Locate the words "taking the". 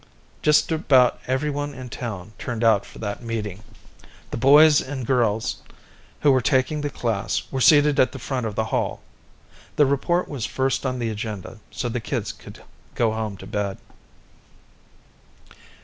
6.41-6.89